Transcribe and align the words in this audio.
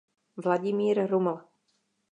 Vladimír 0.43 0.97
Ruml. 1.11 1.37